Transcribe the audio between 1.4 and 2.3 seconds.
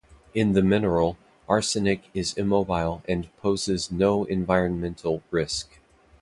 arsenic